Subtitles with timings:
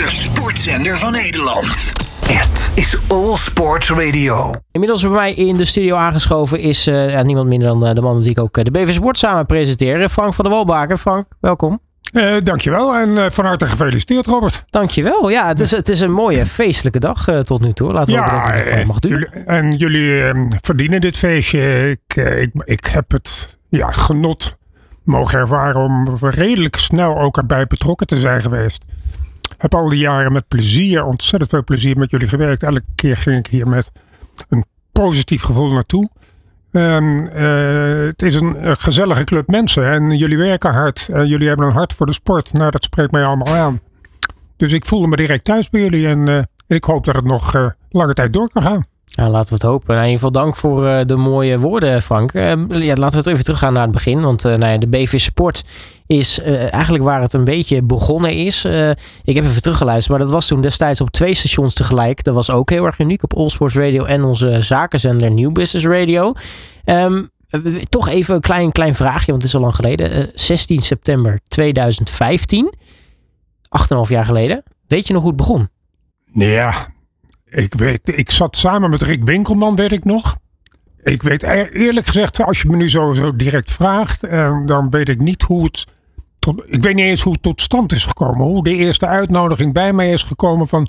[0.00, 1.92] De sportzender van Nederland.
[2.26, 4.54] Het is All Sports Radio.
[4.72, 8.00] Inmiddels bij mij in de studio aangeschoven is eh, ja, niemand minder dan eh, de
[8.00, 10.08] man met wie ik ook eh, de BV Sport samen presenteer.
[10.08, 10.98] Frank van der Walbaken.
[10.98, 11.80] Frank, welkom.
[12.12, 14.64] Uh, dankjewel en uh, van harte gefeliciteerd Robert.
[14.70, 15.30] Dankjewel.
[15.30, 17.92] Ja, het is, het is een mooie feestelijke dag uh, tot nu toe.
[17.92, 19.28] Laten we ja, hopen dat het mag duren.
[19.32, 21.90] Jullie, en jullie ehm, verdienen dit feestje.
[21.90, 24.58] Ik, ik, ik heb het ja, genot
[25.04, 28.84] mogen ervaren om redelijk snel ook erbij betrokken te zijn geweest.
[29.58, 32.62] Heb al die jaren met plezier, ontzettend veel plezier met jullie gewerkt.
[32.62, 33.90] Elke keer ging ik hier met
[34.48, 36.08] een positief gevoel naartoe.
[36.72, 41.08] Um, uh, het is een, een, gezellige club mensen en jullie werken hard.
[41.12, 42.52] En jullie hebben een hart voor de sport.
[42.52, 43.80] Nou, dat spreekt mij allemaal aan.
[44.56, 47.74] Dus ik voelde me direct thuis bij jullie en uh, ik hoop dat het nog
[47.90, 48.86] lange tijd door kan gaan.
[49.12, 49.94] Ja, laten we het hopen.
[49.94, 52.32] Nou, in ieder geval dank voor uh, de mooie woorden, Frank.
[52.34, 54.20] Uh, ja, laten we het even teruggaan naar het begin.
[54.20, 55.64] Want uh, nou ja, de BV Sport
[56.06, 58.64] is eigenlijk waar het een beetje begonnen is.
[59.24, 62.24] ik heb even teruggeluisterd, maar dat was toen destijds op twee stations tegelijk.
[62.24, 65.86] Dat was ook heel erg uniek op All Sports Radio en onze zakenzender New Business
[65.86, 66.32] Radio.
[66.84, 67.30] Um,
[67.88, 70.30] toch even een klein, klein vraagje, want het is al lang geleden.
[70.34, 74.62] 16 september 2015, 8,5 jaar geleden.
[74.86, 75.68] Weet je nog hoe het begon?
[76.32, 76.88] Ja,
[77.50, 80.36] ik weet, ik zat samen met Rick Winkelman, weet ik nog.
[81.02, 84.90] Ik weet e-, eerlijk gezegd, als je me nu zo, zo direct vraagt, eh, dan
[84.90, 85.86] weet ik niet hoe het.
[86.38, 88.46] Tot, ik weet niet eens hoe het tot stand is gekomen.
[88.46, 90.88] Hoe de eerste uitnodiging bij mij is gekomen van.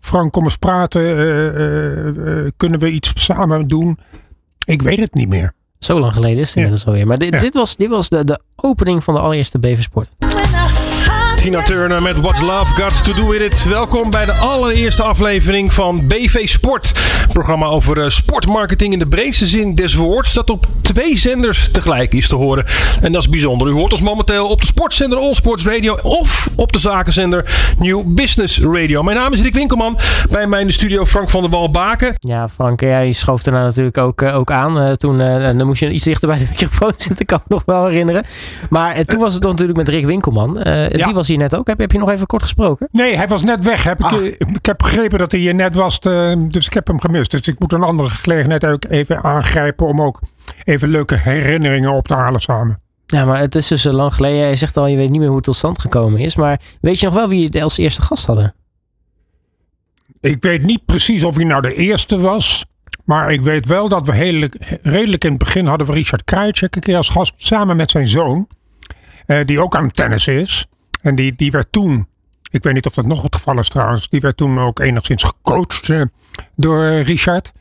[0.00, 1.02] Frank, kom eens praten.
[1.02, 3.98] Uh, uh, kunnen we iets samen doen?
[4.64, 5.52] Ik weet het niet meer.
[5.78, 6.88] Zo lang geleden is het inmiddels ja.
[6.88, 7.06] alweer.
[7.06, 7.40] Maar dit, ja.
[7.40, 10.14] dit was, dit was de, de opening van de allereerste BV Sport.
[11.48, 13.64] Tina Turner met What's Love Got To Do With It.
[13.64, 16.92] Welkom bij de allereerste aflevering van BV Sport.
[17.22, 20.32] Een programma over uh, sportmarketing in de breedste zin des woords.
[20.32, 22.64] Dat op twee zenders tegelijk is te horen.
[23.00, 23.68] En dat is bijzonder.
[23.68, 25.98] U hoort ons momenteel op de sportzender All Sports Radio.
[26.02, 29.02] Of op de zakenzender New Business Radio.
[29.02, 29.98] Mijn naam is Rick Winkelman.
[30.30, 32.14] Bij mij in de studio Frank van der Wal-Baken.
[32.18, 34.78] Ja, Frank, jij schoof daarna natuurlijk ook, uh, ook aan.
[34.78, 37.26] Uh, toen dan moest je iets dichter bij de microfoon zitten.
[37.26, 38.24] Kan ik me nog wel herinneren.
[38.70, 40.60] Maar toen was het natuurlijk met Rick Winkelman.
[40.64, 40.88] Ja.
[40.88, 41.66] Die was hier net ook.
[41.66, 42.88] Heb, heb je nog even kort gesproken?
[42.92, 43.84] Nee, hij was net weg.
[43.84, 44.24] Heb ah.
[44.24, 45.98] ik, ik heb begrepen dat hij hier net was.
[45.98, 47.30] Te, dus ik heb hem gemist.
[47.30, 49.86] Dus ik moet een andere gelegenheid ook even aangrijpen.
[49.86, 50.20] Om ook
[50.64, 52.80] even leuke herinneringen op te halen samen.
[53.06, 54.42] Ja, maar het is dus lang geleden.
[54.42, 56.36] Hij zegt al, je weet niet meer hoe het tot stand gekomen is.
[56.36, 58.54] Maar weet je nog wel wie je als eerste gast hadden?
[60.20, 62.64] Ik weet niet precies of hij nou de eerste was.
[63.04, 64.48] Maar ik weet wel dat we heel,
[64.82, 67.32] redelijk in het begin hadden we Richard Krajicek een keer als gast.
[67.36, 68.48] Samen met zijn zoon.
[69.44, 70.66] Die ook aan tennis is.
[71.00, 72.08] En die, die werd toen,
[72.50, 75.22] ik weet niet of dat nog het geval is trouwens, die werd toen ook enigszins
[75.22, 76.02] gecoacht uh,
[76.56, 77.52] door Richard.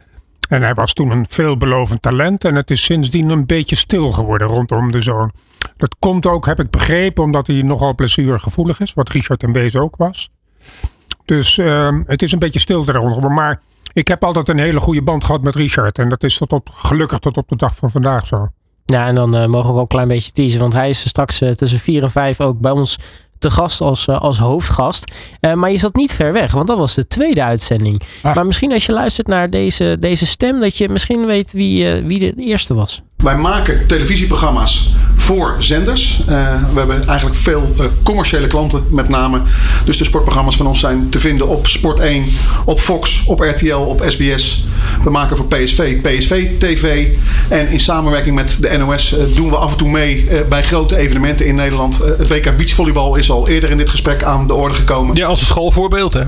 [0.50, 4.47] En hij was toen een veelbelovend talent en het is sindsdien een beetje stil geworden
[4.47, 5.31] rondom de zoon.
[5.78, 9.76] Dat komt ook, heb ik begrepen, omdat hij nogal blessuregevoelig is, wat Richard en Wees
[9.76, 10.30] ook was.
[11.26, 13.31] Dus uh, het is een beetje stil daaronder.
[13.31, 13.62] Maar
[13.94, 16.00] ik heb altijd een hele goede band gehad met Richard.
[16.00, 18.47] En dat is tot op, gelukkig tot op de dag van vandaag zo.
[18.86, 20.59] Ja, en dan uh, mogen we wel een klein beetje teasen.
[20.59, 23.00] Want hij is straks uh, tussen 4 en 5 ook bij ons
[23.40, 25.12] te gast als, uh, als hoofdgast.
[25.56, 28.02] maar je zat niet ver weg, want dat was de tweede uitzending.
[28.22, 28.36] Ah.
[28.36, 32.20] Maar misschien als je luistert naar deze, deze stem, dat je misschien weet wie, wie
[32.20, 33.02] de eerste was.
[33.18, 34.92] Wij maken televisieprogramma's
[35.28, 36.20] voor zenders.
[36.20, 36.26] Uh,
[36.74, 39.42] we hebben eigenlijk veel uh, commerciële klanten met name.
[39.86, 42.26] Dus de sportprogramma's van ons zijn te vinden op Sport 1,
[42.66, 44.66] op Fox, op RTL, op SBS.
[45.04, 47.16] We maken voor PSV, PSV TV.
[47.50, 50.96] En in samenwerking met de NOS uh, doen we af en toe mee bij grote
[50.96, 51.98] evenementen in Nederland.
[51.98, 55.16] het WK Beachvolleybal is al eerder in dit gesprek aan de orde gekomen.
[55.16, 56.24] Ja, als een schoolvoorbeeld hè?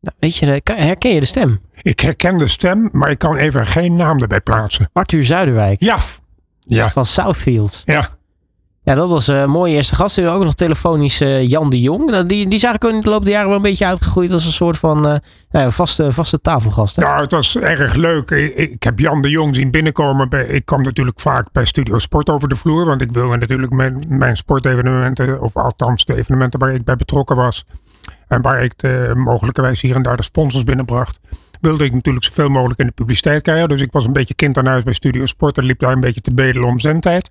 [0.00, 1.60] Nou, weet je, herken je de stem?
[1.82, 4.90] Ik herken de stem, maar ik kan even geen naam erbij plaatsen.
[4.92, 5.82] Arthur Zuiderwijk.
[5.82, 5.98] Ja.
[6.60, 6.90] ja.
[6.90, 7.82] Van Southfields.
[7.84, 8.17] Ja.
[8.88, 10.16] Ja, dat was een mooie eerste gast.
[10.16, 12.16] We ook nog telefonisch uh, Jan de Jong.
[12.16, 14.52] Die, die is eigenlijk in de loop der jaren wel een beetje uitgegroeid als een
[14.52, 15.16] soort van uh,
[15.50, 16.96] ja, vaste, vaste tafelgast.
[16.96, 17.02] Hè?
[17.02, 18.30] Ja, het was erg leuk.
[18.30, 20.28] Ik, ik, heb Jan de Jong zien binnenkomen.
[20.28, 22.84] Bij, ik kwam natuurlijk vaak bij Studio Sport over de vloer.
[22.84, 27.36] Want ik wilde natuurlijk mijn, mijn sportevenementen, of althans de evenementen waar ik bij betrokken
[27.36, 27.64] was.
[28.28, 31.18] En waar ik de, mogelijkerwijs hier en daar de sponsors binnenbracht
[31.60, 33.68] wilde ik natuurlijk zoveel mogelijk in de publiciteit krijgen.
[33.68, 36.00] Dus ik was een beetje kind aan huis bij Studio Sport en liep daar een
[36.00, 37.30] beetje te bedelen om zendtijd.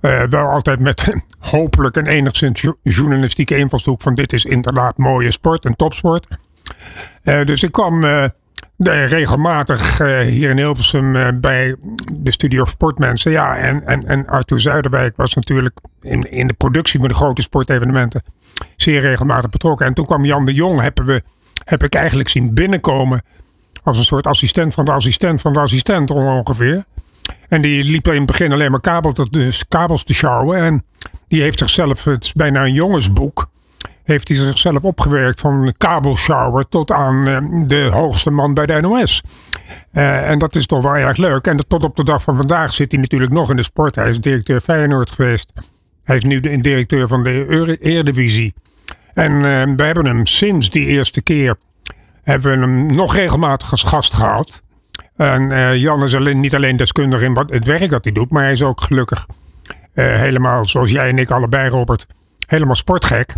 [0.00, 5.64] Uh, wel altijd met hopelijk een enigszins journalistieke invalshoek van dit is inderdaad mooie sport
[5.64, 6.26] en topsport.
[7.24, 8.24] Uh, dus ik kwam uh,
[8.76, 11.76] regelmatig hier in Hilversum bij
[12.12, 13.30] de studio sportmensen.
[13.30, 17.42] Ja, en, en, en Arthur Zuiderwijk was natuurlijk in, in de productie van de grote
[17.42, 18.22] sportevenementen
[18.76, 19.86] zeer regelmatig betrokken.
[19.86, 21.22] En toen kwam Jan de Jong, hebben we,
[21.64, 23.22] heb ik eigenlijk zien binnenkomen
[23.82, 26.84] als een soort assistent van de assistent van de assistent ongeveer.
[27.48, 30.58] En die liep in het begin alleen maar kabel dus kabels te sjouwen.
[30.58, 30.84] En
[31.28, 33.50] die heeft zichzelf, het is bijna een jongensboek,
[34.04, 37.24] heeft hij zichzelf opgewerkt van kabelshower tot aan
[37.66, 39.22] de hoogste man bij de NOS.
[39.92, 41.46] en dat is toch wel erg leuk.
[41.46, 43.94] En tot op de dag van vandaag zit hij natuurlijk nog in de sport.
[43.94, 45.52] Hij is directeur Feyenoord geweest.
[46.04, 48.54] Hij is nu de directeur van de Eredivisie.
[49.14, 51.56] En uh, we hebben hem sinds die eerste keer
[52.22, 54.62] hebben we hem nog regelmatig als gast gehad.
[55.18, 58.30] En uh, Jan is alleen, niet alleen deskundig in wat, het werk dat hij doet,
[58.30, 59.26] maar hij is ook gelukkig
[59.94, 62.06] uh, helemaal, zoals jij en ik allebei, Robert,
[62.46, 63.34] helemaal sportgek.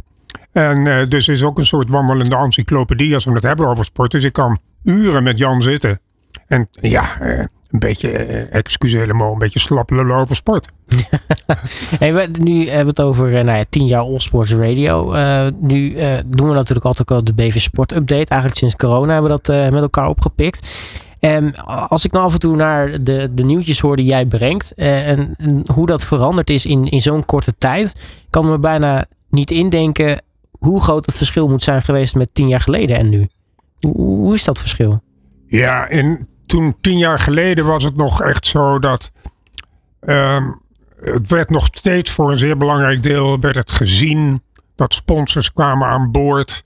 [0.53, 4.11] En uh, dus is ook een soort wandelende encyclopedie als we het hebben over sport.
[4.11, 6.01] Dus ik kan uren met Jan zitten.
[6.47, 10.69] En ja, een beetje, eh, excuus helemaal, een beetje slap over sport.
[12.41, 15.13] nu hebben we het over nou ja, 10 jaar All Radio.
[15.61, 15.95] Nu
[16.27, 18.29] doen we natuurlijk altijd ook de BV Sport Update.
[18.29, 20.69] Eigenlijk sinds corona hebben we dat met elkaar opgepikt.
[21.21, 24.75] En als ik nou af en toe naar de, de nieuwtjes hoor die jij brengt
[24.75, 28.01] en, en hoe dat veranderd is in, in zo'n korte tijd,
[28.31, 32.61] kan me bijna niet indenken hoe groot het verschil moet zijn geweest met 10 jaar
[32.61, 33.29] geleden en nu.
[33.81, 35.01] Hoe, is dat verschil?
[35.47, 39.11] Ja, in toen tien jaar geleden was het nog echt zo dat
[40.01, 40.61] um,
[41.01, 44.43] het werd nog steeds voor een zeer belangrijk deel werd het gezien
[44.77, 46.65] dat sponsors kwamen aan boord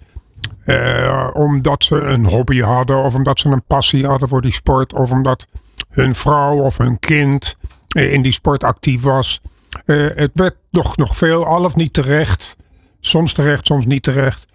[0.66, 4.92] uh, omdat ze een hobby hadden of omdat ze een passie hadden voor die sport
[4.92, 5.46] of omdat
[5.90, 7.56] hun vrouw of hun kind
[7.96, 9.40] uh, in die sport actief was.
[9.86, 12.56] Uh, het werd nog, nog veel, al of niet terecht,
[13.00, 14.46] soms terecht, soms niet terecht,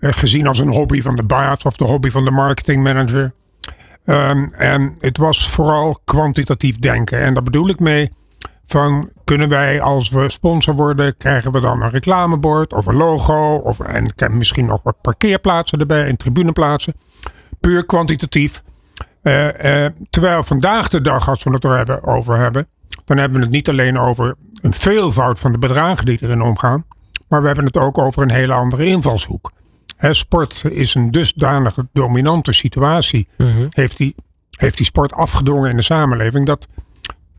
[0.00, 3.32] gezien als een hobby van de baas of de hobby van de marketingmanager.
[4.04, 7.20] Um, en het was vooral kwantitatief denken.
[7.20, 8.12] En daar bedoel ik mee
[8.66, 13.56] van kunnen wij als we sponsor worden, krijgen we dan een reclamebord of een logo
[13.56, 16.94] of en misschien nog wat parkeerplaatsen erbij en tribuneplaatsen.
[17.60, 18.62] Puur kwantitatief.
[19.22, 22.66] Uh, uh, terwijl vandaag de dag, als we het er hebben, over hebben,
[23.04, 26.84] dan hebben we het niet alleen over een veelvoud van de bedragen die erin omgaan,
[27.28, 29.50] maar we hebben het ook over een hele andere invalshoek
[30.00, 33.28] sport is een dusdanige dominante situatie.
[33.36, 33.66] Mhm.
[33.70, 34.14] heeft, die,
[34.50, 36.46] heeft die sport afgedwongen in de samenleving.
[36.46, 36.66] Dat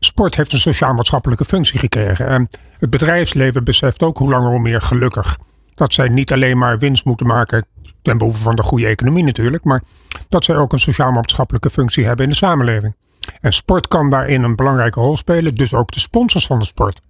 [0.00, 2.26] sport heeft een sociaal-maatschappelijke functie gekregen.
[2.26, 2.48] En
[2.78, 5.38] het bedrijfsleven beseft ook hoe langer hoe meer gelukkig.
[5.74, 7.66] Dat zij niet alleen maar winst moeten maken
[8.02, 9.64] ten behoeve van de goede economie natuurlijk.
[9.64, 9.82] Maar
[10.28, 12.94] dat zij ook een sociaal-maatschappelijke functie hebben in de samenleving.
[13.40, 15.54] En sport kan daarin een belangrijke rol spelen.
[15.54, 17.00] Dus ook de sponsors van de sport.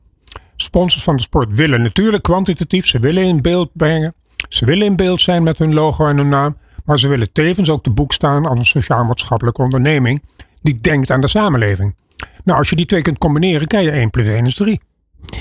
[0.56, 2.86] Sponsors van de sport willen natuurlijk kwantitatief.
[2.86, 4.14] Ze willen in beeld brengen
[4.48, 7.70] ze willen in beeld zijn met hun logo en hun naam, maar ze willen tevens
[7.70, 10.22] ook te boek staan als een sociaal-maatschappelijke onderneming
[10.62, 11.94] die denkt aan de samenleving.
[12.44, 14.80] Nou, als je die twee kunt combineren, kan je 1 plus 1 is 3.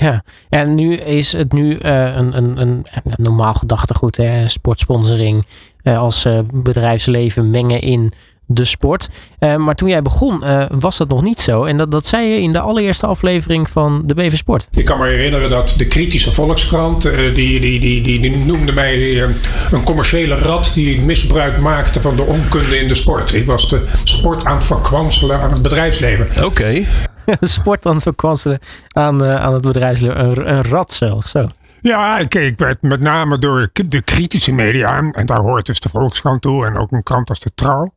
[0.00, 2.86] Ja, en nu is het nu uh, een, een, een,
[3.16, 4.48] normaal gedachtegoed, hè?
[4.48, 5.46] sportsponsoring
[5.82, 8.12] uh, als uh, bedrijfsleven mengen in
[8.50, 9.08] de sport.
[9.38, 11.64] Uh, maar toen jij begon uh, was dat nog niet zo.
[11.64, 14.68] En dat, dat zei je in de allereerste aflevering van de BV Sport.
[14.70, 18.72] Ik kan me herinneren dat de kritische Volkskrant, uh, die, die, die, die, die, noemde
[18.72, 19.22] mij
[19.70, 23.34] een commerciële rat die misbruik maakte van de onkunde in de sport.
[23.34, 26.44] Ik was de sport aan het verkwanselen aan het bedrijfsleven.
[26.44, 26.84] Oké.
[27.28, 27.48] Okay.
[27.48, 28.58] sport aan het verkwanselen
[28.88, 30.24] aan, aan het bedrijfsleven.
[30.24, 31.48] Een, een rat zelfs, zo.
[31.80, 35.88] Ja, ik, ik werd met name door de kritische media, en daar hoort dus de
[35.88, 37.92] Volkskrant toe en ook een krant als de Trouw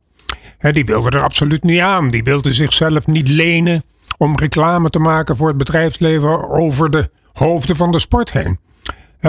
[0.58, 2.10] die wilde er absoluut niet aan.
[2.10, 3.84] Die wilde zichzelf niet lenen
[4.18, 8.58] om reclame te maken voor het bedrijfsleven over de hoofden van de sport heen.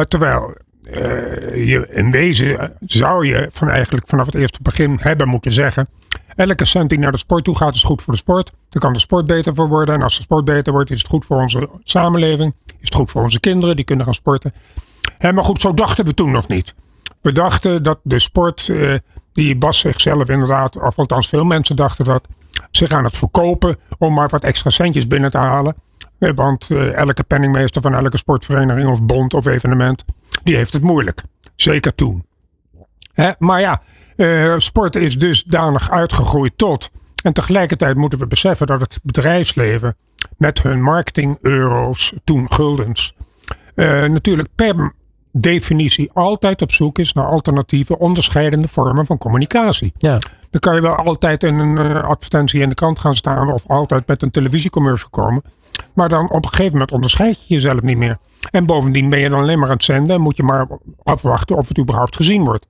[0.08, 0.54] terwijl
[0.84, 5.90] uh, je in deze zou je van eigenlijk vanaf het eerste begin hebben moeten zeggen.
[6.36, 8.52] Elke cent die naar de sport toe gaat is goed voor de sport.
[8.70, 9.96] Dan kan de sport beter voor worden.
[9.96, 12.54] En als de sport beter wordt is het goed voor onze samenleving.
[12.66, 14.54] Is het goed voor onze kinderen die kunnen gaan sporten.
[15.20, 16.74] maar goed, zo dachten we toen nog niet.
[17.22, 18.94] We dachten dat de sport uh,
[19.34, 22.24] die Bas zichzelf inderdaad, of althans veel mensen dachten dat,
[22.72, 25.76] zich aan het verkopen om maar wat extra centjes binnen te halen.
[26.20, 30.06] Eh, want uh, elke penningmeester van elke sportvereniging of bond of evenement,
[30.44, 31.24] die heeft het moeilijk.
[31.56, 32.26] Zeker toen.
[33.14, 33.32] Hè?
[33.38, 33.82] Maar ja,
[34.16, 36.92] uh, sport is dusdanig uitgegroeid tot.
[37.24, 39.96] En tegelijkertijd moeten we beseffen dat het bedrijfsleven
[40.38, 43.16] met hun marketing euro's, toen guldens,
[43.76, 44.94] natuurlijk per
[45.34, 49.94] definitie altijd op zoek is naar alternatieve, onderscheidende vormen van communicatie.
[49.98, 50.20] Ja.
[50.50, 53.64] Dan kan je wel altijd in een uh, advertentie in de krant gaan staan of
[53.68, 55.44] altijd met een televisiecommercial komen.
[55.94, 58.18] Maar dan op een gegeven moment onderscheid je jezelf niet meer.
[58.52, 60.68] En bovendien ben je dan alleen maar aan het zenden en moet je maar
[61.04, 62.66] afwachten of het überhaupt gezien wordt.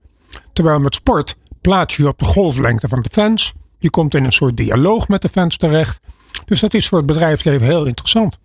[0.53, 3.53] Terwijl met sport plaats je je op de golflengte van de fans.
[3.79, 6.00] Je komt in een soort dialoog met de fans terecht.
[6.46, 8.39] Dus dat is voor het bedrijfsleven heel interessant.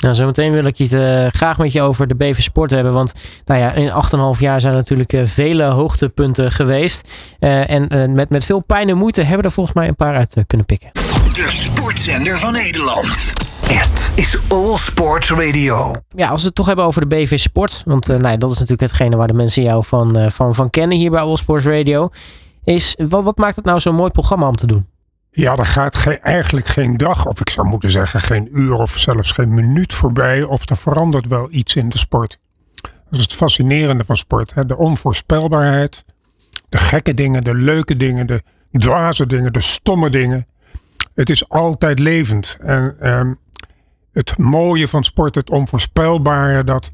[0.00, 2.92] Nou, zometeen wil ik het uh, graag met je over de BV Sport hebben.
[2.92, 3.12] Want
[3.44, 3.90] nou ja, in
[4.34, 7.10] 8,5 jaar zijn er natuurlijk uh, vele hoogtepunten geweest.
[7.40, 10.14] Uh, en met, met veel pijn en moeite hebben we er volgens mij een paar
[10.14, 10.90] uit kunnen pikken.
[10.92, 13.32] De sportzender van Nederland.
[13.66, 15.94] Het is All Sports Radio.
[16.14, 17.82] Ja, als we het toch hebben over de BV Sport.
[17.84, 21.10] Want nou, dat is natuurlijk hetgene waar de mensen jou van, van, van kennen hier
[21.10, 22.10] bij All Sports Radio.
[22.64, 24.86] Is, wat, wat maakt het nou zo'n mooi programma om te doen?
[25.30, 28.98] Ja, er gaat ge eigenlijk geen dag, of ik zou moeten zeggen geen uur of
[28.98, 30.42] zelfs geen minuut voorbij.
[30.42, 32.38] Of er verandert wel iets in de sport.
[32.82, 34.54] Dat is het fascinerende van sport.
[34.54, 34.66] Hè?
[34.66, 36.04] De onvoorspelbaarheid.
[36.68, 40.46] De gekke dingen, de leuke dingen, de dwaze dingen, de stomme dingen.
[41.14, 42.56] Het is altijd levend.
[42.60, 43.38] En um,
[44.12, 46.90] het mooie van sport, het onvoorspelbare, dat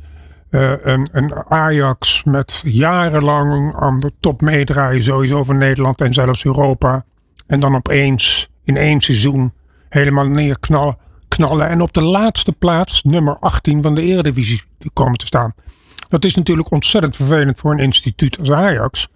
[0.50, 6.44] uh, een, een, Ajax met jarenlang aan de top meedraaien, sowieso van Nederland en zelfs
[6.44, 7.04] Europa.
[7.46, 9.52] En dan opeens in één seizoen
[9.88, 10.98] helemaal neerknallen.
[11.28, 14.62] Knallen en op de laatste plaats, nummer 18 van de Eredivisie,
[14.92, 15.54] komen te staan.
[16.08, 19.08] Dat is natuurlijk ontzettend vervelend voor een instituut als Ajax.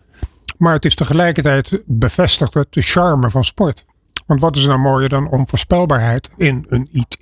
[0.59, 3.85] Maar het is tegelijkertijd bevestigd het de charme van sport.
[4.27, 7.19] Want wat is nou mooier dan onvoorspelbaarheid in een IT?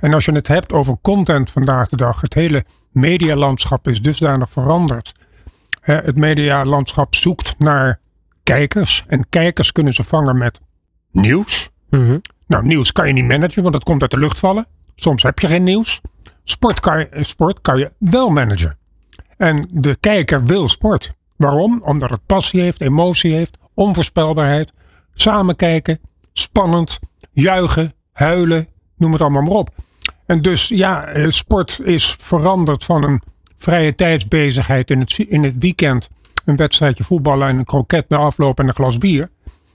[0.00, 4.50] En als je het hebt over content vandaag de dag, het hele medialandschap is dusdanig
[4.50, 5.12] veranderd.
[5.80, 8.00] Het medialandschap zoekt naar
[8.42, 10.60] kijkers en kijkers kunnen ze vangen met
[11.10, 11.70] nieuws.
[11.90, 12.20] Mm -hmm.
[12.46, 14.66] Nou, nieuws kan je niet managen, want dat komt uit de lucht vallen.
[14.94, 16.00] Soms heb je geen nieuws.
[16.44, 18.78] Sport kan je, sport kan je wel managen.
[19.36, 21.14] En de kijker wil sport.
[21.36, 21.82] Waarom?
[21.84, 24.72] Omdat het passie heeft, emotie heeft, onvoorspelbaarheid.
[25.14, 26.00] Samen kijken,
[26.32, 26.98] spannend,
[27.32, 29.70] juichen, huilen, noem het allemaal maar op.
[30.26, 33.22] En dus ja, eh, sport is veranderd van een
[33.56, 36.08] vrije tijdsbezigheid in het, in het weekend.
[36.44, 39.30] Een wedstrijdje voetballen en een kroket na afloop en een glas bier.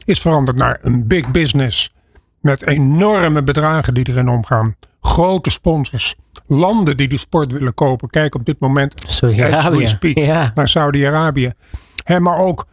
[0.05, 1.93] Is veranderd naar een big business.
[2.41, 4.75] Met enorme bedragen die erin omgaan.
[5.01, 6.15] Grote sponsors.
[6.47, 8.09] Landen die die sport willen kopen.
[8.09, 9.97] Kijk op dit moment Saudi-Arabië.
[10.13, 10.51] Ja.
[10.55, 11.51] naar Saudi-Arabië.
[12.19, 12.65] Maar ook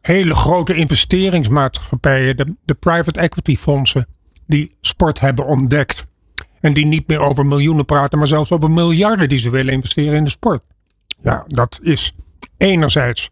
[0.00, 2.36] hele grote investeringsmaatschappijen.
[2.36, 4.06] De, de private equity fondsen.
[4.46, 6.04] Die sport hebben ontdekt.
[6.60, 10.14] En die niet meer over miljoenen praten, maar zelfs over miljarden die ze willen investeren
[10.14, 10.62] in de sport.
[11.18, 12.14] Ja, dat is
[12.56, 13.28] enerzijds.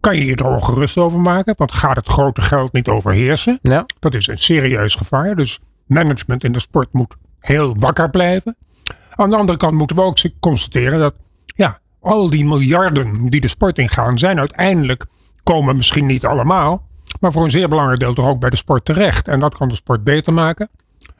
[0.00, 3.58] Kan je je er ongerust over maken, want gaat het grote geld niet overheersen?
[3.62, 3.86] Ja.
[3.98, 5.36] Dat is een serieus gevaar.
[5.36, 8.56] Dus management in de sport moet heel wakker blijven.
[9.10, 11.14] Aan de andere kant moeten we ook constateren dat
[11.44, 15.06] ja, al die miljarden die de sport ingaan, zijn uiteindelijk,
[15.42, 16.86] komen misschien niet allemaal,
[17.20, 19.28] maar voor een zeer belangrijk deel toch ook bij de sport terecht.
[19.28, 20.68] En dat kan de sport beter maken.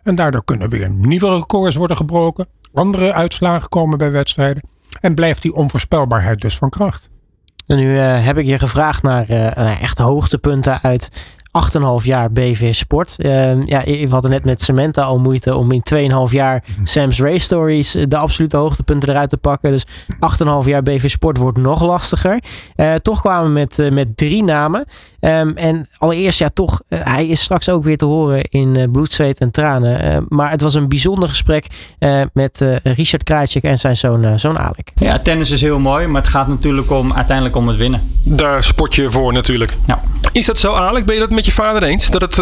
[0.03, 2.47] En daardoor kunnen weer nieuwe records worden gebroken.
[2.75, 4.69] Andere uitslagen komen bij wedstrijden.
[5.01, 7.10] En blijft die onvoorspelbaarheid dus van kracht.
[7.77, 11.09] Nu uh, heb ik je gevraagd naar uh, echt hoogtepunten uit
[11.51, 13.15] 8,5 jaar BV Sport.
[13.19, 15.83] Uh, ja, we hadden net met Samantha al moeite om in
[16.29, 16.87] 2,5 jaar Mhm.
[16.87, 19.71] Sam's Race Stories de absolute hoogtepunten eruit te pakken.
[19.71, 19.87] Dus
[20.63, 22.41] 8,5 jaar BV Sport wordt nog lastiger.
[22.77, 24.85] Uh, toch kwamen we met, uh, met drie namen.
[25.21, 29.13] Um, en allereerst, ja, toch, uh, hij is straks ook weer te horen in bloed,
[29.13, 30.27] zweet en tranen.
[30.29, 31.67] maar het was een bijzonder gesprek
[32.33, 34.93] met Richard Krajcik en zijn zoon, zoon Alek.
[34.95, 38.03] Ja, tennis is heel mooi, maar het gaat natuurlijk om, uiteindelijk om het winnen.
[38.25, 39.77] Daar sport je voor natuurlijk.
[39.87, 40.01] Ja.
[40.33, 41.05] Is dat zo, Alek?
[41.05, 42.11] Ben je dat met je vader eens?
[42.11, 42.37] Dat het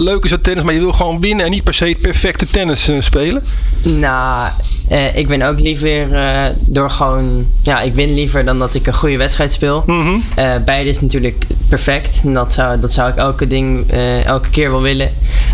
[0.00, 2.46] leuk is dat tennis, maar je wil gewoon winnen en niet per se het perfecte
[2.46, 3.42] tennis spelen?
[3.82, 4.48] Nou,
[4.90, 7.46] uh, ik ben ook liever uh, door gewoon.
[7.62, 9.82] Ja, ik win liever dan dat ik een goede wedstrijd speel.
[9.86, 10.22] Mm -hmm.
[10.38, 12.20] uh, beide is natuurlijk perfect.
[12.24, 13.90] En dat zou, dat zou ik elke, ding,
[14.24, 15.10] elke keer wel willen.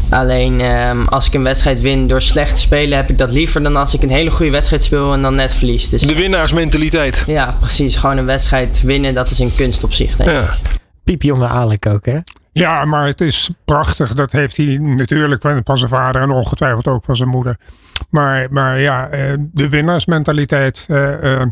[0.09, 3.63] Alleen um, als ik een wedstrijd win door slecht te spelen, heb ik dat liever
[3.63, 5.89] dan als ik een hele goede wedstrijd speel en dan net verlies.
[5.89, 7.25] Dus, De winnaarsmentaliteit.
[7.27, 7.97] Ja, precies.
[7.97, 10.17] Gewoon een wedstrijd winnen, dat is een kunst op zich.
[10.17, 10.37] Denk ik.
[10.37, 10.57] Ja.
[11.05, 12.19] Piepjonge Alek ook, hè?
[12.53, 14.15] Ja, maar het is prachtig.
[14.15, 17.57] Dat heeft hij natuurlijk van zijn vader en ongetwijfeld ook van zijn moeder.
[18.11, 19.09] Maar, maar ja,
[19.53, 20.87] de winnaarsmentaliteit.
[20.89, 21.43] Uh, uh,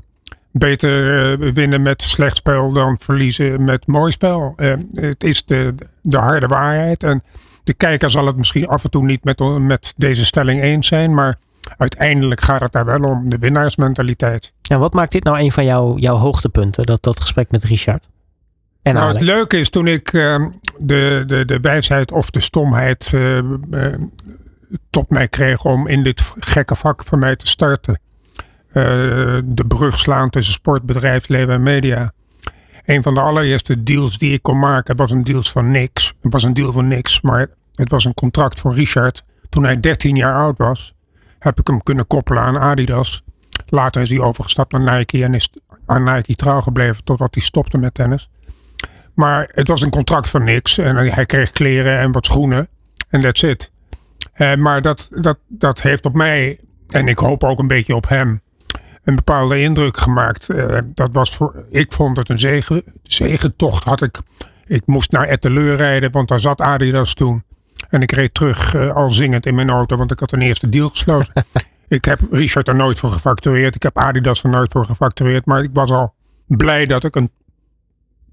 [0.53, 4.53] beter winnen met slecht spel dan verliezen met mooi spel.
[4.93, 7.03] het is de, de harde waarheid.
[7.03, 7.23] En
[7.65, 11.15] de kijker zal het misschien af en toe niet met, met deze stelling eens zijn.
[11.15, 11.37] Maar
[11.77, 13.29] uiteindelijk gaat het daar wel om.
[13.31, 14.53] De winnaarsmentaliteit.
[14.69, 16.87] En wat maakt dit nou een van jouw, jouw hoogtepunten?
[16.87, 18.09] Dat, dat gesprek met Richard?
[18.89, 20.47] En nou, het leuke is toen ik uh,
[20.79, 23.95] de, de, de wijsheid of de stomheid uh, uh,
[24.91, 28.01] tot mij kreeg om in dit gekke vak van mij te starten.
[29.45, 32.13] de brug slaan tussen sport, bedrijfsleven en media.
[32.85, 36.15] Een van de allereerste deals die ik kon maken was een deal van niks.
[36.21, 39.25] Het was een deal van niks, maar het was een contract voor Richard.
[39.49, 40.95] Toen hij 13 jaar oud was,
[41.39, 43.23] heb ik hem kunnen koppelen aan Adidas.
[43.67, 45.51] Later is hij overgestapt naar Nike en is
[45.87, 48.31] aan Nike trouw gebleven totdat hij stopte met tennis.
[49.19, 50.79] Maar het was een contract van niks.
[50.79, 52.69] En hij kreeg kleren en wat schoenen.
[53.09, 53.71] En that's it.
[54.37, 58.09] Uh, maar dat, dat, dat heeft op mij, en ik hoop ook een beetje op
[58.09, 58.41] hem,
[59.05, 60.49] een bepaalde indruk gemaakt.
[60.49, 63.85] Uh, dat was voor, ik vond het een zegen, zegentocht.
[63.85, 64.19] Had ik,
[64.67, 67.43] ik moest naar Etteleur rijden, want daar zat Adidas toen.
[67.89, 70.69] En ik reed terug eh, al zingend in mijn auto, want ik had een eerste
[70.69, 71.33] deal gesloten.
[71.89, 73.75] ik heb Richard er nooit voor gefactureerd.
[73.75, 75.47] Ik heb Adidas er nooit voor gefactureerd.
[75.47, 76.15] Maar ik was al
[76.47, 77.31] blij dat ik een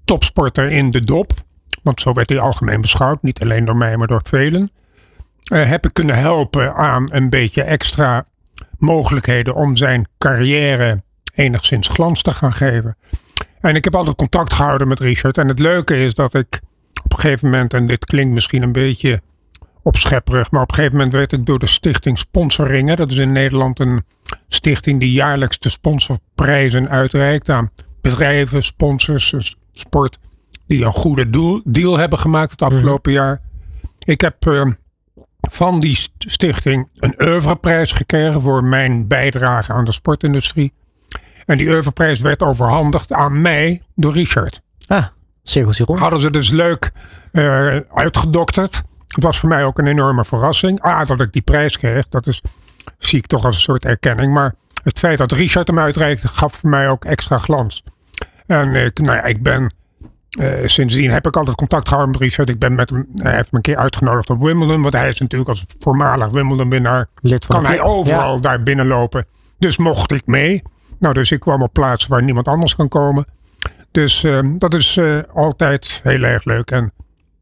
[0.06, 1.32] topsporter in de dop,
[1.82, 4.70] want zo werd hij algemeen beschouwd, niet alleen door mij, maar door velen,
[5.52, 8.26] uh, heb ik kunnen helpen aan een beetje extra
[8.78, 11.02] mogelijkheden om zijn carrière
[11.34, 12.96] enigszins glans te gaan geven.
[13.60, 15.38] En ik heb altijd contact gehouden met Richard.
[15.38, 16.60] En het leuke is dat ik
[17.04, 19.20] op een gegeven moment, en dit klinkt misschien een beetje
[19.82, 23.32] opschepperig, maar op een gegeven moment werd ik door de stichting Sponsoringen, dat is in
[23.32, 24.04] Nederland een
[24.48, 27.70] stichting die jaarlijks de sponsorprijzen uitreikt aan
[28.00, 30.18] bedrijven, sponsors, dus sport,
[30.66, 33.20] die een goede doel, deal hebben gemaakt het afgelopen mhm.
[33.20, 33.40] jaar.
[34.04, 34.66] Ik heb uh,
[35.40, 40.72] van die stichting een oeuvreprijs gekregen voor mijn bijdrage aan de sportindustrie.
[41.46, 44.62] En die oeuvreprijs werd overhandigd aan mij door Richard.
[44.86, 45.06] Ah,
[45.54, 45.98] rond.
[45.98, 46.92] Hadden ze dus leuk
[47.32, 48.82] uh, uitgedokterd.
[49.06, 50.80] Het was voor mij ook een enorme verrassing.
[50.80, 52.42] Ah, dat ik die prijs kreeg, dat is,
[52.98, 54.32] zie ik toch als een soort erkenning.
[54.32, 57.82] Maar het feit dat Richard hem uitreikte, gaf voor mij ook extra glans.
[58.46, 59.72] En ik, nou ja, ik ben
[60.38, 62.48] uh, sindsdien heb ik altijd contact gehouden met Richard.
[62.48, 64.82] Ik ben met hem, hij heeft me een keer uitgenodigd op Wimbledon.
[64.82, 67.08] Want hij is natuurlijk als voormalig Wimbledon-winnaar.
[67.46, 69.26] Kan hij overal daar binnenlopen.
[69.58, 70.62] Dus mocht ik mee.
[70.98, 73.24] Nou, dus ik kwam op plaatsen waar niemand anders kan komen.
[73.90, 76.70] Dus uh, dat is uh, altijd heel erg leuk.
[76.70, 76.92] En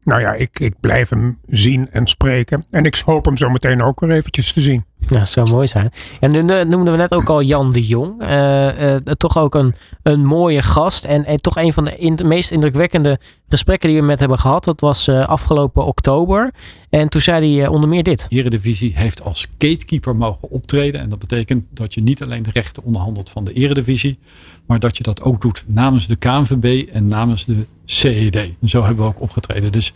[0.03, 2.65] nou ja, ik, ik blijf hem zien en spreken.
[2.71, 4.85] En ik hoop hem zo meteen ook weer eventjes te zien.
[5.07, 5.91] Ja, dat zou mooi zijn.
[6.19, 8.21] En nu noemden we net ook al Jan de Jong.
[8.21, 11.05] Uh, uh, toch ook een, een mooie gast.
[11.05, 13.19] En, toch een van de, meest indrukwekkende
[13.49, 14.63] gesprekken die we met hebben gehad.
[14.63, 16.53] Dat was uh, afgelopen oktober.
[16.89, 18.25] En toen zei hij onder meer dit.
[18.29, 21.01] Eredivisie heeft als gatekeeper mogen optreden.
[21.01, 24.19] En dat betekent dat je niet alleen de rechten onderhandelt van de Eredivisie.
[24.65, 28.51] Maar dat je dat ook doet namens de KNVB en namens de CED.
[28.63, 29.71] Zo hebben we ook opgetreden.
[29.71, 29.93] Dus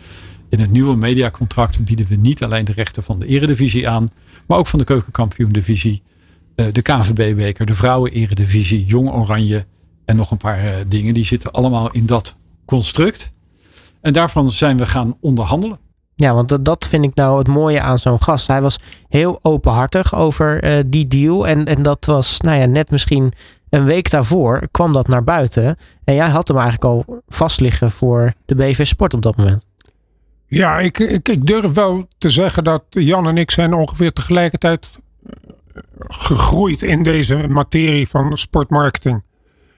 [0.49, 4.07] in het nieuwe mediacontract bieden we niet alleen de rechten van de Eredivisie aan
[4.49, 6.03] maar ook van de keukenkampioen-divisie.
[6.55, 9.65] Uh, de KNVB-beker, de vrouwen-eredivisie, Jong Oranje
[10.05, 11.13] en nog een paar uh, dingen.
[11.13, 13.31] Die zitten allemaal in dat construct.
[14.01, 15.79] En daarvan zijn we gaan onderhandelen.
[16.15, 18.47] Ja, want dat, vind ik nou het mooie aan zo'n gast.
[18.47, 21.47] Hij was heel openhartig over uh, die deal.
[21.47, 23.33] En, en dat was, nou ja, net misschien
[23.69, 25.77] een week daarvoor kwam dat naar buiten.
[26.03, 29.68] En jij had hem eigenlijk al vastliggen voor de BV Sport op dat moment.
[30.49, 34.89] Ja, ik, ik, ik, durf wel te zeggen dat Jan en ik zijn ongeveer tegelijkertijd
[35.25, 39.23] eh, gegroeid in deze materie van sportmarketing.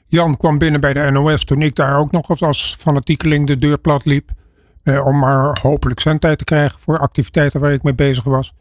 [0.07, 3.77] Jan kwam binnen bij de NOS toen ik daar ook nog als fanatiekeling de deur
[3.77, 4.29] plat liep.
[4.83, 8.53] Eh, om maar hopelijk zendtijd te krijgen voor activiteiten waar ik mee bezig was.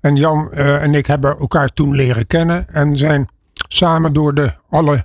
[0.00, 3.28] En Jan eh, en ik hebben elkaar toen leren kennen en zijn
[3.68, 5.04] samen door de alle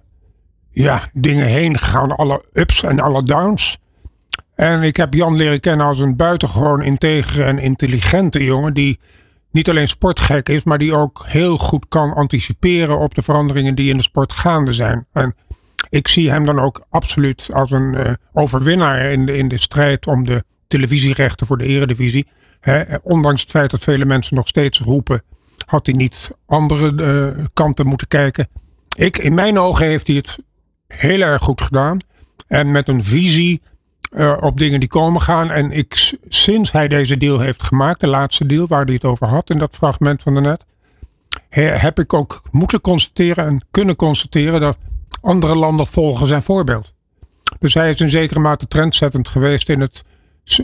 [0.71, 2.15] ja, dingen heen gegaan.
[2.15, 3.79] Alle ups en alle downs.
[4.55, 8.73] En ik heb Jan leren kennen als een buitengewoon integere en intelligente jongen.
[8.73, 8.99] Die
[9.51, 13.89] niet alleen sportgek is, maar die ook heel goed kan anticiperen op de veranderingen die
[13.89, 15.07] in de sport gaande zijn.
[15.11, 15.35] En
[15.89, 20.07] ik zie hem dan ook absoluut als een uh, overwinnaar in de, in de strijd
[20.07, 22.27] om de televisierechten voor de eredivisie.
[23.03, 25.23] ondanks het feit dat vele mensen nog steeds roepen,
[25.65, 26.93] had hij niet andere
[27.37, 28.47] uh, kanten moeten kijken.
[28.97, 30.37] Ik, in mijn ogen heeft hij het
[30.87, 31.99] heel erg goed gedaan.
[32.47, 33.61] En met een visie
[34.11, 35.51] uh, op dingen die komen gaan.
[35.51, 39.27] En ik, sinds hij deze deal heeft gemaakt, de laatste deal waar hij het over
[39.27, 40.65] had in dat fragment van de net,
[41.79, 44.77] heb ik ook moeten constateren en kunnen constateren dat
[45.21, 46.93] andere landen volgen zijn voorbeeld.
[47.59, 50.03] Dus hij is in zekere mate trendzettend geweest in het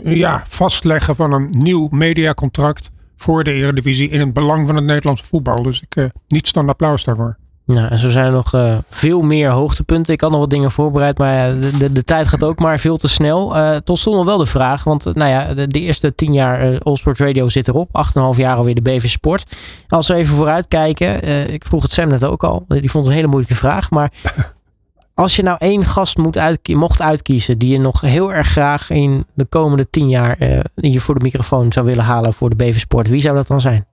[0.04, 5.24] ja, vastleggen van een nieuw mediacontract voor de Eredivisie in het belang van het Nederlandse
[5.24, 5.62] voetbal.
[5.62, 7.36] Dus ik uh, niets dan applaus daarvoor.
[7.68, 10.12] Nou, en zo zijn er nog uh, veel meer hoogtepunten.
[10.12, 12.96] Ik had nog wat dingen voorbereid, maar de, de, de tijd gaat ook maar veel
[12.96, 13.56] te snel.
[13.56, 16.32] Uh, tot stond nog wel de vraag, want uh, nou ja, de, de, eerste tien
[16.32, 17.88] jaar uh, Allsport Radio zit erop.
[18.34, 19.56] 8,5 jaar alweer de BV Sport.
[19.88, 22.64] Als we even vooruit kijken, ik vroeg het Sam net ook al.
[22.68, 24.12] Die vond het een hele moeilijke vraag, maar
[25.14, 28.90] als je nou één gast moet uitkie mocht uitkiezen die je nog heel erg graag
[28.90, 30.36] in de komende tien jaar
[30.74, 33.60] hier voor de microfoon zou willen halen voor de BV Sport, wie zou dat dan
[33.60, 33.87] zijn?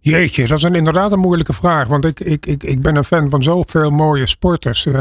[0.00, 1.88] Jeetje, dat is een, inderdaad een moeilijke vraag.
[1.88, 4.84] Want ik, ik, ik, ik ben een fan van zoveel mooie sporters.
[4.84, 4.98] Uh,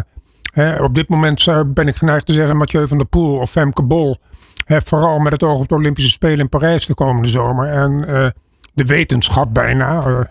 [0.54, 3.84] hè, op dit moment ben ik geneigd te zeggen Mathieu van der Poel of Femke
[3.84, 4.18] Bol.
[4.66, 7.68] Hè, vooral met het oog op de Olympische Spelen in Parijs de komende zomer.
[7.68, 8.30] En uh,
[8.74, 10.30] de wetenschap bijna,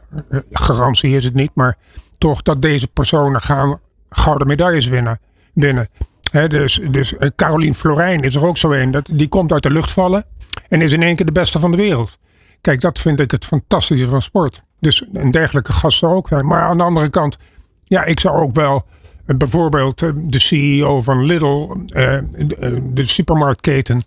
[0.50, 1.76] garantie is het niet, maar
[2.18, 5.20] toch dat deze personen gaan gouden medailles winnen.
[5.54, 5.88] winnen.
[6.30, 8.90] Hè, dus dus Caroline Florijn is er ook zo een.
[8.90, 10.24] Dat, die komt uit de lucht vallen
[10.68, 12.18] en is in één keer de beste van de wereld.
[12.66, 14.62] Kijk, dat vind ik het fantastische van sport.
[14.80, 16.46] Dus een dergelijke gast zou ook zijn.
[16.46, 17.38] Maar aan de andere kant,
[17.82, 18.84] ja, ik zou ook wel
[19.26, 22.18] uh, bijvoorbeeld uh, de CEO van Lidl, uh,
[22.92, 24.04] de, supermarktketen,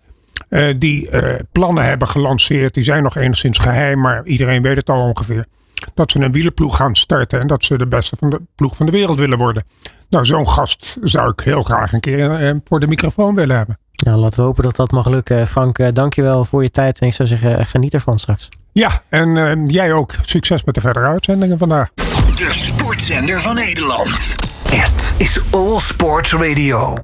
[0.49, 2.73] eh, die eh, plannen hebben gelanceerd.
[2.73, 5.45] Die zijn nog enigszins geheim, maar iedereen weet het al ongeveer.
[5.93, 8.85] Dat ze een wielerploeg gaan starten en dat ze de beste van de ploeg van
[8.85, 9.63] de wereld willen worden.
[10.09, 13.77] Nou, zo'n gast zou ik heel graag een keer eh, voor de microfoon willen hebben.
[14.05, 15.47] Nou, laten we hopen dat dat mag lukken.
[15.47, 16.99] Frank, eh, dankjewel voor je tijd.
[16.99, 18.49] En ik zou zeggen, eh, geniet ervan straks.
[18.71, 20.15] Ja, en eh, jij ook.
[20.21, 21.89] Succes met de verdere uitzendingen vandaag.
[21.95, 24.35] De sportzender van Nederland.
[24.69, 27.03] Het is All Sports Radio.